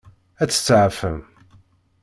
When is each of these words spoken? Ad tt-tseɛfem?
Ad 0.41 0.49
tt-tseɛfem? 0.49 1.17